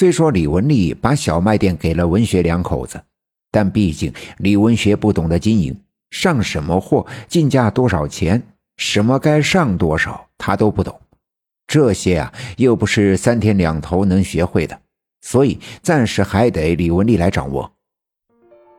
[0.00, 2.98] 虽说李文丽把小卖店给了文学两口子，
[3.50, 8.42] 但毕竟李文学不懂得经营，上什么货、进价多少钱、
[8.78, 10.98] 什么该上多少，他都不懂。
[11.66, 14.80] 这些啊，又不是三天两头能学会的，
[15.20, 17.70] 所以暂时还得李文丽来掌握。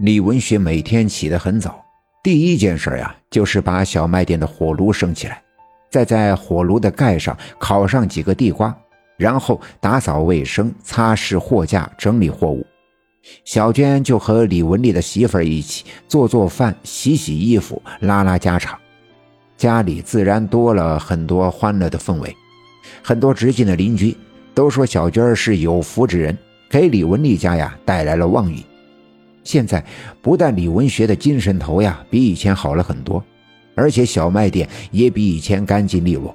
[0.00, 1.82] 李文学每天起得很早，
[2.22, 5.42] 第一件事呀，就是把小卖店的火炉升起来，
[5.90, 8.78] 再在火炉的盖上烤上几个地瓜，
[9.16, 12.66] 然后打扫卫生、擦拭货架、整理货物。
[13.44, 18.78] 小娟就和李文丽的媳妇儿一起做做饭、洗洗衣服、拉拉家常，
[19.56, 22.36] 家里自然多了很多欢乐的氛围。
[23.02, 24.16] 很多直近的邻居
[24.54, 26.38] 都说小娟是有福之人，
[26.70, 28.62] 给李文丽家呀带来了旺运。
[29.42, 29.84] 现在
[30.22, 33.22] 不但李文学的精神头呀比以前好了很多，
[33.74, 36.34] 而且小卖店也比以前干净利落。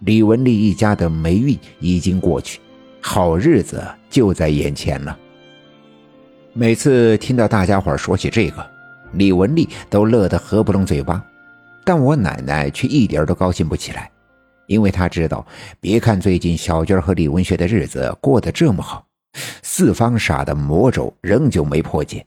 [0.00, 2.60] 李文丽一家的霉运已经过去，
[3.00, 5.18] 好日子就在眼前了。
[6.52, 8.70] 每次听到大家伙说起这个，
[9.14, 11.24] 李文丽都乐得合不拢嘴巴，
[11.84, 14.10] 但我奶奶却一点都高兴不起来。
[14.66, 15.46] 因为她知道，
[15.80, 19.06] 别看最近小娟和李文学的日子过得这么好，
[19.62, 22.24] 四方煞的魔咒仍旧没破解。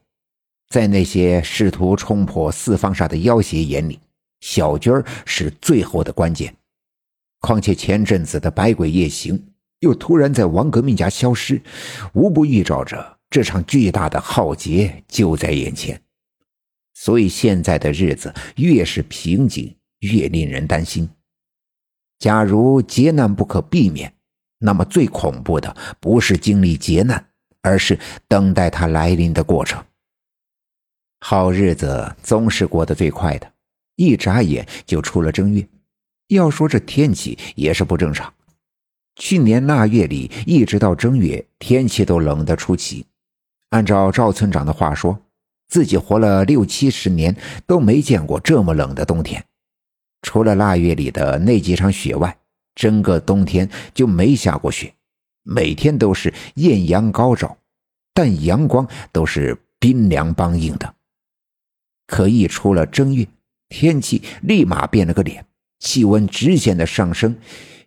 [0.70, 4.00] 在那些试图冲破四方煞的妖邪眼里，
[4.42, 6.54] 小娟是最后的关键。
[7.40, 11.62] 况且前阵子的百鬼夜行又突然在王革命家消失，
[12.14, 16.02] 无不预兆着这场巨大的浩劫就在眼前。
[16.94, 21.08] 所以现在的日子越是平静，越令人担心。
[22.18, 24.12] 假如劫难不可避免，
[24.58, 27.24] 那么最恐怖的不是经历劫难，
[27.62, 29.84] 而是等待它来临的过程。
[31.20, 33.52] 好日子总是过得最快的，
[33.96, 35.68] 一眨眼就出了正月。
[36.28, 38.34] 要说这天气也是不正常，
[39.16, 43.06] 去年腊月里一直到正月，天气都冷得出奇。
[43.70, 45.18] 按照赵村长的话说，
[45.70, 49.44] 自己活了六七十年都没见过这么冷的冬天。
[50.22, 52.38] 除了腊月里的那几场雪外，
[52.76, 54.94] 整个冬天就没下过雪，
[55.44, 57.58] 每天都是艳阳高照，
[58.14, 60.94] 但阳光都是冰凉梆硬的。
[62.06, 63.26] 可一出了正月，
[63.70, 65.46] 天气立马变了个脸，
[65.80, 67.36] 气温直线的上升，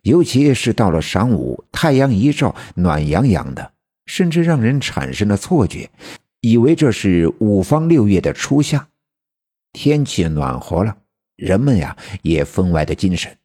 [0.03, 3.71] 尤其是到了晌午，太阳一照，暖洋洋的，
[4.05, 5.89] 甚至让人产生了错觉，
[6.41, 8.87] 以为这是五方六月的初夏，
[9.73, 10.97] 天气暖和了。
[11.35, 13.35] 人们呀也分外的精神。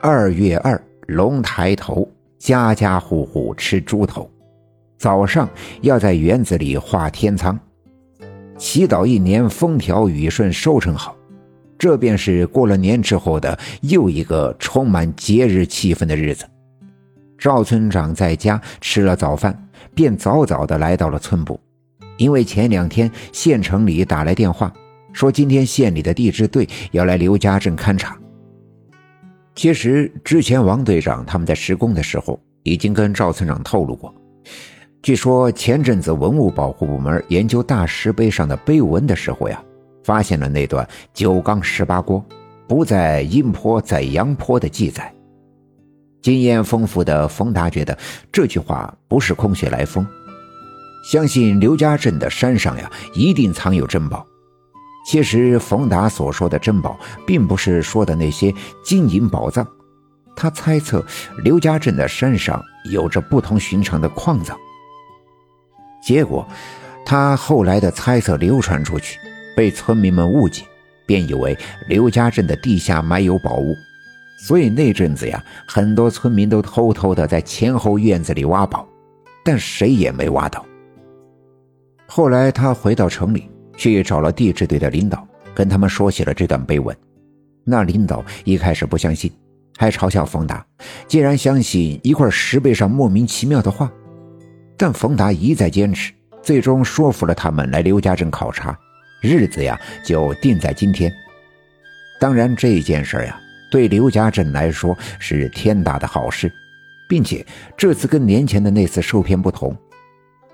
[0.00, 4.28] 二月二龙抬头，家家户户吃猪头。
[4.98, 5.48] 早上
[5.80, 7.58] 要在园子里画天仓，
[8.58, 11.16] 祈祷一年风调雨顺，收成好。
[11.82, 16.44] 这便是过了年之后的又一个充满节日气氛的日子。
[17.36, 21.58] 赵村长在家吃了早饭，便早早的来到了村部，
[22.18, 24.72] 因为前两天县城里打来电话。
[25.12, 28.16] 说今天县里的地质队要来刘家镇勘察。
[29.56, 34.14] 其实之前王队长他们在施工的时候已经跟赵村长透露过，
[35.02, 39.60] 据说前阵子文物保护部门研究大石碑上的碑文的时候呀，
[40.04, 42.24] 发现了那段“九缸十八锅，
[42.66, 45.12] 不在阴坡在阳坡”的记载。
[46.20, 47.98] 经验丰富的冯达觉得
[48.30, 50.06] 这句话不是空穴来风，
[51.10, 54.24] 相信刘家镇的山上呀一定藏有珍宝。
[55.04, 56.96] 其实，冯达所说的珍宝，
[57.26, 59.66] 并不是说的那些金银宝藏。
[60.36, 61.04] 他猜测
[61.42, 64.56] 刘家镇的山上有着不同寻常的矿藏。
[66.00, 66.46] 结果，
[67.04, 69.18] 他后来的猜测流传出去，
[69.56, 70.64] 被村民们误解，
[71.06, 71.56] 便以为
[71.88, 73.74] 刘家镇的地下埋有宝物。
[74.38, 78.88] 所以那阵子呀，很多村民都偷偷的在前后院子里挖宝，
[79.44, 80.64] 但谁也没挖到。
[82.06, 83.48] 后来他回到城里。
[83.74, 86.94] 去找了地质队的领导，跟他们说起了这段碑文。
[87.64, 89.32] 那领导一开始不相信，
[89.78, 90.64] 还嘲笑冯达，
[91.08, 93.90] 竟然相信一块石碑上莫名其妙的话。
[94.76, 96.12] 但冯达一再坚持，
[96.42, 98.78] 最终说服了他们来刘家镇考察，
[99.22, 101.10] 日子呀就定在今天。
[102.20, 103.40] 当然，这件事呀，
[103.70, 106.52] 对刘家镇来说是天大的好事，
[107.08, 107.44] 并且
[107.76, 109.76] 这次跟年前的那次受骗不同。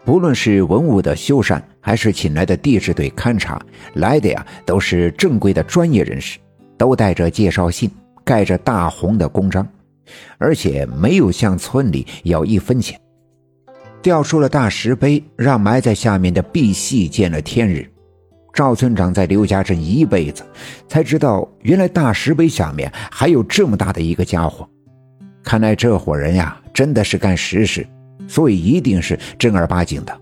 [0.05, 3.61] 不论是文物的修缮，还是请来的地质队勘察，
[3.95, 6.39] 来的呀都是正规的专业人士，
[6.79, 7.91] 都带着介绍信，
[8.25, 9.69] 盖着大红的公章，
[10.39, 12.99] 而且没有向村里要一分钱。
[14.01, 17.87] 调出了大石碑，让埋在下面的赑屃见了天日。
[18.53, 20.45] 赵村长在刘家镇一辈子，
[20.89, 24.69] 才知道原来大石碑下面还有这么大的一个家伙。
[25.43, 27.87] 看来这伙人呀，真的是干实事。
[28.29, 30.21] 所以一定是正儿八经的。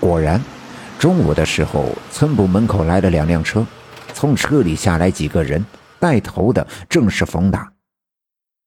[0.00, 0.40] 果然，
[0.98, 3.66] 中午的时候，村部门口来了两辆车，
[4.14, 5.62] 从车里下来几个人，
[6.00, 7.70] 带头的正是冯达。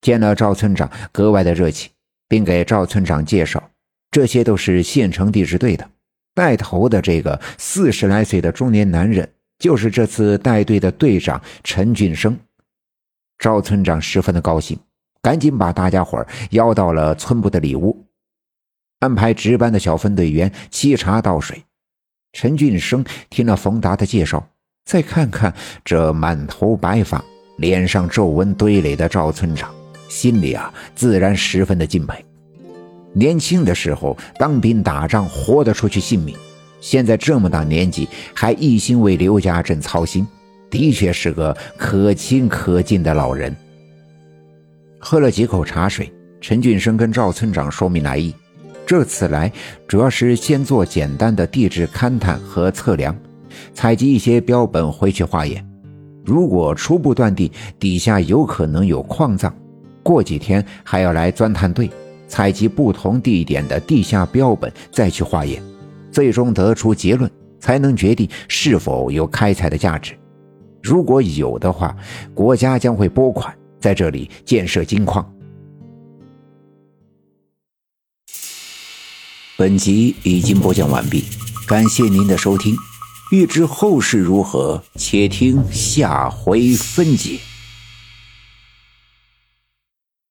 [0.02, 1.90] 见了赵村长，格外的热情，
[2.28, 3.72] 并给赵村长介绍，
[4.12, 5.90] 这些都是县城地质队的。
[6.36, 9.28] 带头的这个四十来岁的中年男人，
[9.58, 12.38] 就是这次带队的队长陈俊生。
[13.40, 14.78] 赵村长十分的高兴，
[15.22, 18.06] 赶紧把大家伙邀到了村部的里屋，
[19.00, 21.64] 安排值班的小分队员沏茶倒水。
[22.34, 24.46] 陈俊生听了冯达的介绍，
[24.84, 25.54] 再看看
[25.86, 27.24] 这满头白发、
[27.58, 29.74] 脸上皱纹堆垒的赵村长，
[30.10, 32.25] 心里啊自然十分的敬佩。
[33.16, 36.36] 年轻的时候当兵打仗，活得出去性命；
[36.82, 40.28] 现在这么大年纪，还一心为刘家镇操心，
[40.70, 43.56] 的确是个可亲可敬的老人。
[45.00, 48.36] 喝了几口茶水，陈俊生跟赵村长说明来意：
[48.86, 49.50] 这次来
[49.88, 53.16] 主要是先做简单的地质勘探和测量，
[53.74, 55.66] 采集一些标本回去化验。
[56.26, 59.56] 如果初步断定底下有可能有矿藏，
[60.04, 61.90] 过几天还要来钻探队。
[62.28, 65.62] 采集不同地点的地下标本，再去化验，
[66.12, 67.30] 最终得出结论，
[67.60, 70.18] 才能决定是否有开采的价值。
[70.82, 71.96] 如果有的话，
[72.34, 75.28] 国家将会拨款在这里建设金矿。
[79.58, 81.24] 本集已经播讲完毕，
[81.68, 82.76] 感谢您的收听。
[83.32, 87.40] 欲知后事如何，且听下回分解。